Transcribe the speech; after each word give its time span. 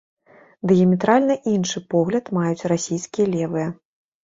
Дыяметральна 0.71 1.35
іншы 1.53 1.83
погляд 1.95 2.33
маюць 2.39 2.67
расійскія 2.75 3.31
левыя. 3.37 3.71